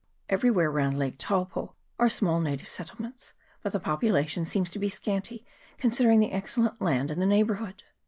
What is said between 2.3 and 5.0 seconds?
native settlements, but the population seems to be